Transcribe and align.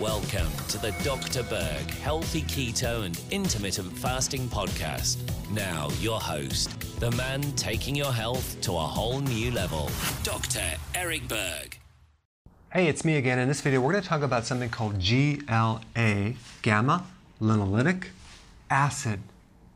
Welcome 0.00 0.48
to 0.68 0.78
the 0.78 0.92
Dr. 1.04 1.42
Berg 1.42 1.90
Healthy 1.90 2.40
Keto 2.44 3.04
and 3.04 3.20
Intermittent 3.30 3.92
Fasting 3.98 4.48
Podcast. 4.48 5.18
Now, 5.50 5.90
your 6.00 6.18
host, 6.18 6.70
the 7.00 7.10
man 7.10 7.42
taking 7.52 7.94
your 7.94 8.10
health 8.10 8.58
to 8.62 8.72
a 8.72 8.78
whole 8.78 9.20
new 9.20 9.50
level, 9.50 9.90
Dr. 10.22 10.62
Eric 10.94 11.28
Berg. 11.28 11.78
Hey, 12.72 12.86
it's 12.86 13.04
me 13.04 13.16
again. 13.16 13.38
In 13.38 13.46
this 13.46 13.60
video, 13.60 13.82
we're 13.82 13.92
going 13.92 14.02
to 14.02 14.08
talk 14.08 14.22
about 14.22 14.46
something 14.46 14.70
called 14.70 14.98
GLA, 15.00 16.32
gamma 16.62 17.04
linolenic 17.38 18.04
acid. 18.70 19.20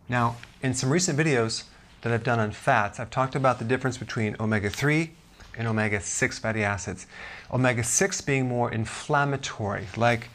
Now, 0.08 0.36
in 0.62 0.72
some 0.72 0.88
recent 0.88 1.18
videos 1.18 1.64
that 2.00 2.14
I've 2.14 2.24
done 2.24 2.38
on 2.38 2.52
fats, 2.52 2.98
I've 2.98 3.10
talked 3.10 3.34
about 3.34 3.58
the 3.58 3.66
difference 3.66 3.98
between 3.98 4.36
omega 4.40 4.70
3 4.70 5.10
and 5.56 5.68
omega 5.68 6.00
6 6.00 6.38
fatty 6.38 6.62
acids. 6.62 7.06
Omega 7.52 7.84
6 7.84 8.20
being 8.22 8.48
more 8.48 8.72
inflammatory, 8.72 9.86
like 9.96 10.28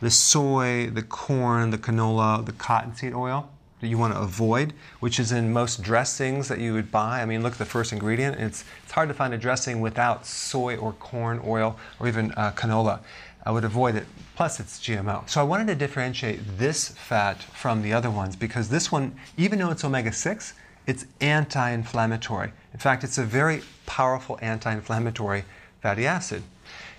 the 0.00 0.10
soy, 0.10 0.90
the 0.90 1.02
corn, 1.02 1.70
the 1.70 1.78
canola, 1.78 2.44
the 2.44 2.52
cottonseed 2.52 3.14
oil 3.14 3.48
that 3.80 3.88
you 3.88 3.98
want 3.98 4.14
to 4.14 4.20
avoid, 4.20 4.72
which 5.00 5.20
is 5.20 5.32
in 5.32 5.52
most 5.52 5.82
dressings 5.82 6.48
that 6.48 6.58
you 6.58 6.72
would 6.72 6.90
buy. 6.90 7.20
I 7.20 7.26
mean, 7.26 7.42
look 7.42 7.52
at 7.52 7.58
the 7.58 7.64
first 7.64 7.92
ingredient. 7.92 8.38
It's, 8.40 8.64
it's 8.82 8.92
hard 8.92 9.08
to 9.08 9.14
find 9.14 9.34
a 9.34 9.38
dressing 9.38 9.80
without 9.80 10.24
soy 10.26 10.76
or 10.76 10.92
corn 10.94 11.40
oil 11.44 11.76
or 12.00 12.08
even 12.08 12.32
uh, 12.32 12.52
canola. 12.52 13.00
I 13.44 13.52
would 13.52 13.64
avoid 13.64 13.94
it. 13.94 14.06
Plus, 14.34 14.58
it's 14.58 14.80
GMO. 14.80 15.28
So 15.28 15.40
I 15.40 15.44
wanted 15.44 15.68
to 15.68 15.74
differentiate 15.76 16.40
this 16.58 16.88
fat 16.88 17.42
from 17.42 17.82
the 17.82 17.92
other 17.92 18.10
ones 18.10 18.34
because 18.34 18.68
this 18.68 18.90
one, 18.90 19.14
even 19.36 19.58
though 19.58 19.70
it's 19.70 19.84
omega 19.84 20.12
6, 20.12 20.54
it's 20.86 21.06
anti 21.20 21.70
inflammatory. 21.70 22.52
In 22.72 22.78
fact, 22.78 23.04
it's 23.04 23.18
a 23.18 23.24
very 23.24 23.62
powerful 23.86 24.38
anti 24.42 24.72
inflammatory 24.72 25.44
fatty 25.80 26.06
acid. 26.06 26.42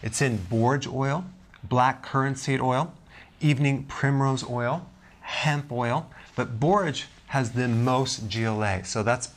It's 0.02 0.22
in 0.22 0.38
borage 0.38 0.88
oil, 0.88 1.26
black 1.64 2.04
currant 2.04 2.38
seed 2.38 2.62
oil, 2.62 2.94
evening 3.42 3.84
primrose 3.84 4.48
oil, 4.50 4.88
hemp 5.22 5.72
oil, 5.72 6.10
but 6.36 6.60
borage 6.60 7.06
has 7.28 7.52
the 7.52 7.68
most 7.68 8.30
GLA, 8.30 8.84
so 8.86 9.04
that's 9.04 9.30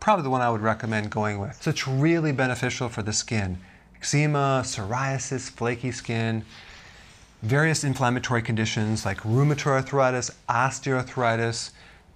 probably 0.00 0.24
the 0.24 0.30
one 0.30 0.40
I 0.40 0.50
would 0.50 0.60
recommend 0.60 1.10
going 1.10 1.38
with. 1.38 1.62
So 1.62 1.70
it's 1.70 1.86
really 1.86 2.32
beneficial 2.32 2.88
for 2.88 3.02
the 3.02 3.12
skin. 3.12 3.58
Eczema, 3.96 4.62
psoriasis, 4.64 5.50
flaky 5.50 5.92
skin, 5.92 6.44
various 7.42 7.84
inflammatory 7.84 8.42
conditions 8.42 9.04
like 9.04 9.18
rheumatoid 9.18 9.66
arthritis, 9.66 10.30
osteoarthritis, 10.48 11.70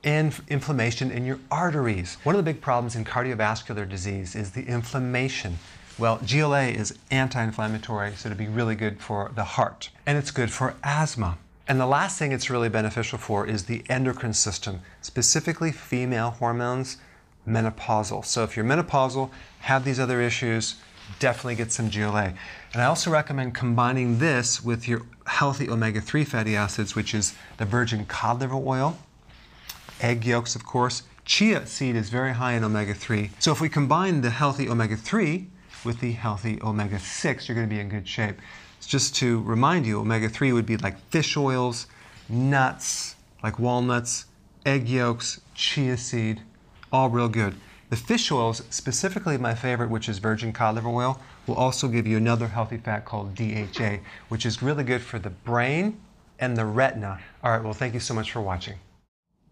and 0.04 0.34
inflammation 0.48 1.10
in 1.10 1.24
your 1.24 1.38
arteries. 1.50 2.16
One 2.24 2.34
of 2.34 2.38
the 2.38 2.52
big 2.52 2.60
problems 2.60 2.96
in 2.96 3.04
cardiovascular 3.04 3.88
disease 3.88 4.34
is 4.34 4.50
the 4.50 4.64
inflammation. 4.64 5.58
Well, 5.98 6.20
GLA 6.26 6.68
is 6.68 6.98
anti 7.10 7.42
inflammatory, 7.42 8.14
so 8.16 8.28
it'd 8.28 8.38
be 8.38 8.48
really 8.48 8.74
good 8.74 9.00
for 9.00 9.30
the 9.34 9.44
heart. 9.44 9.90
And 10.06 10.18
it's 10.18 10.30
good 10.30 10.50
for 10.50 10.74
asthma. 10.82 11.38
And 11.68 11.80
the 11.80 11.86
last 11.86 12.18
thing 12.18 12.32
it's 12.32 12.50
really 12.50 12.68
beneficial 12.68 13.18
for 13.18 13.46
is 13.46 13.64
the 13.64 13.84
endocrine 13.88 14.32
system, 14.32 14.80
specifically 15.00 15.70
female 15.70 16.30
hormones, 16.30 16.96
menopausal. 17.46 18.24
So 18.24 18.42
if 18.42 18.56
you're 18.56 18.64
menopausal, 18.64 19.30
have 19.60 19.84
these 19.84 20.00
other 20.00 20.20
issues, 20.20 20.76
definitely 21.18 21.54
get 21.54 21.70
some 21.70 21.88
GLA. 21.88 22.34
And 22.72 22.82
I 22.82 22.86
also 22.86 23.10
recommend 23.10 23.54
combining 23.54 24.18
this 24.18 24.64
with 24.64 24.88
your 24.88 25.02
healthy 25.26 25.68
omega 25.68 26.00
3 26.00 26.24
fatty 26.24 26.56
acids, 26.56 26.96
which 26.96 27.14
is 27.14 27.34
the 27.58 27.64
virgin 27.64 28.06
cod 28.06 28.40
liver 28.40 28.54
oil 28.56 28.98
egg 30.02 30.24
yolks, 30.24 30.54
of 30.56 30.66
course. 30.66 31.04
Chia 31.24 31.64
seed 31.66 31.94
is 31.94 32.10
very 32.10 32.34
high 32.34 32.54
in 32.54 32.64
omega 32.64 32.92
3. 32.92 33.30
So 33.38 33.52
if 33.52 33.60
we 33.60 33.68
combine 33.68 34.20
the 34.20 34.30
healthy 34.30 34.68
omega 34.68 34.96
3 34.96 35.46
with 35.84 36.00
the 36.00 36.12
healthy 36.12 36.60
omega 36.62 36.98
6, 36.98 37.48
you're 37.48 37.54
going 37.54 37.68
to 37.68 37.74
be 37.74 37.80
in 37.80 37.88
good 37.88 38.08
shape. 38.08 38.36
Just 38.84 39.14
to 39.16 39.40
remind 39.42 39.86
you, 39.86 40.00
omega 40.00 40.28
3 40.28 40.52
would 40.52 40.66
be 40.66 40.76
like 40.76 40.98
fish 41.10 41.36
oils, 41.36 41.86
nuts, 42.28 43.14
like 43.42 43.58
walnuts, 43.60 44.26
egg 44.66 44.88
yolks, 44.88 45.40
chia 45.54 45.96
seed, 45.96 46.42
all 46.92 47.08
real 47.08 47.28
good. 47.28 47.54
The 47.90 47.96
fish 47.96 48.32
oils, 48.32 48.62
specifically 48.70 49.38
my 49.38 49.54
favorite, 49.54 49.90
which 49.90 50.08
is 50.08 50.18
virgin 50.18 50.52
cod 50.52 50.74
liver 50.74 50.88
oil, 50.88 51.20
will 51.46 51.54
also 51.54 51.88
give 51.88 52.06
you 52.06 52.16
another 52.16 52.48
healthy 52.48 52.78
fat 52.78 53.04
called 53.04 53.34
DHA, 53.34 53.98
which 54.28 54.44
is 54.46 54.62
really 54.62 54.82
good 54.82 55.02
for 55.02 55.18
the 55.18 55.30
brain 55.30 56.00
and 56.40 56.56
the 56.56 56.64
retina. 56.64 57.20
All 57.44 57.52
right, 57.52 57.62
well, 57.62 57.74
thank 57.74 57.94
you 57.94 58.00
so 58.00 58.14
much 58.14 58.32
for 58.32 58.40
watching. 58.40 58.78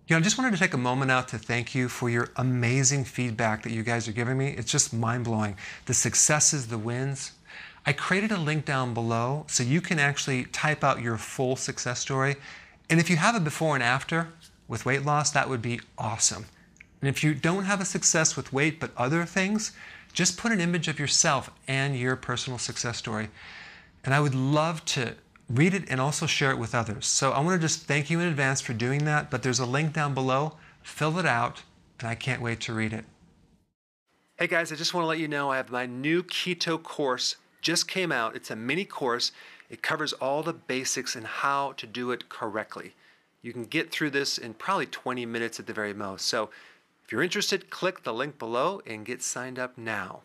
You 0.06 0.16
know, 0.16 0.18
I 0.18 0.22
just 0.22 0.38
wanted 0.38 0.52
to 0.52 0.58
take 0.58 0.74
a 0.74 0.78
moment 0.78 1.10
out 1.10 1.28
to 1.28 1.38
thank 1.38 1.74
you 1.74 1.88
for 1.88 2.10
your 2.10 2.30
amazing 2.36 3.04
feedback 3.04 3.62
that 3.62 3.70
you 3.70 3.84
guys 3.84 4.08
are 4.08 4.12
giving 4.12 4.36
me. 4.36 4.48
It's 4.48 4.70
just 4.70 4.92
mind 4.92 5.24
blowing. 5.24 5.56
The 5.86 5.94
successes, 5.94 6.66
the 6.66 6.78
wins. 6.78 7.32
I 7.86 7.92
created 7.92 8.32
a 8.32 8.36
link 8.36 8.64
down 8.64 8.92
below 8.92 9.44
so 9.48 9.62
you 9.62 9.80
can 9.80 9.98
actually 9.98 10.44
type 10.46 10.82
out 10.82 11.00
your 11.00 11.16
full 11.16 11.54
success 11.54 12.00
story. 12.00 12.36
And 12.88 12.98
if 12.98 13.08
you 13.08 13.16
have 13.16 13.36
a 13.36 13.40
before 13.40 13.76
and 13.76 13.84
after 13.84 14.28
with 14.66 14.84
weight 14.84 15.04
loss, 15.04 15.30
that 15.30 15.48
would 15.48 15.62
be 15.62 15.80
awesome. 15.96 16.46
And 17.00 17.08
if 17.08 17.22
you 17.24 17.32
don't 17.32 17.64
have 17.64 17.80
a 17.80 17.84
success 17.84 18.36
with 18.36 18.52
weight 18.52 18.80
but 18.80 18.90
other 18.96 19.24
things, 19.24 19.72
just 20.12 20.36
put 20.36 20.52
an 20.52 20.60
image 20.60 20.88
of 20.88 20.98
yourself 20.98 21.50
and 21.68 21.96
your 21.96 22.16
personal 22.16 22.58
success 22.58 22.98
story. 22.98 23.28
And 24.04 24.12
I 24.12 24.20
would 24.20 24.34
love 24.34 24.84
to 24.86 25.14
read 25.50 25.74
it 25.74 25.84
and 25.90 26.00
also 26.00 26.26
share 26.26 26.50
it 26.50 26.58
with 26.58 26.74
others. 26.74 27.06
So 27.06 27.32
I 27.32 27.40
want 27.40 27.60
to 27.60 27.66
just 27.66 27.82
thank 27.86 28.08
you 28.08 28.20
in 28.20 28.28
advance 28.28 28.60
for 28.60 28.72
doing 28.72 29.04
that, 29.04 29.30
but 29.30 29.42
there's 29.42 29.58
a 29.58 29.66
link 29.66 29.92
down 29.92 30.14
below. 30.14 30.56
Fill 30.82 31.18
it 31.18 31.26
out, 31.26 31.62
and 31.98 32.08
I 32.08 32.14
can't 32.14 32.40
wait 32.40 32.60
to 32.60 32.72
read 32.72 32.92
it. 32.92 33.04
Hey 34.38 34.46
guys, 34.46 34.72
I 34.72 34.76
just 34.76 34.94
want 34.94 35.04
to 35.04 35.08
let 35.08 35.18
you 35.18 35.28
know 35.28 35.50
I 35.50 35.56
have 35.56 35.70
my 35.70 35.84
new 35.84 36.22
keto 36.22 36.82
course 36.82 37.36
just 37.60 37.88
came 37.88 38.10
out. 38.10 38.34
It's 38.34 38.50
a 38.50 38.56
mini 38.56 38.84
course. 38.84 39.32
It 39.68 39.82
covers 39.82 40.12
all 40.14 40.42
the 40.42 40.52
basics 40.52 41.14
and 41.14 41.26
how 41.26 41.72
to 41.72 41.86
do 41.86 42.10
it 42.10 42.28
correctly. 42.28 42.94
You 43.42 43.52
can 43.52 43.64
get 43.64 43.90
through 43.90 44.10
this 44.10 44.38
in 44.38 44.54
probably 44.54 44.86
20 44.86 45.26
minutes 45.26 45.60
at 45.60 45.66
the 45.66 45.72
very 45.72 45.94
most. 45.94 46.26
So 46.26 46.50
if 47.04 47.12
you're 47.12 47.22
interested, 47.22 47.70
click 47.70 48.02
the 48.02 48.14
link 48.14 48.38
below 48.38 48.80
and 48.86 49.04
get 49.04 49.22
signed 49.22 49.58
up 49.58 49.76
now. 49.76 50.22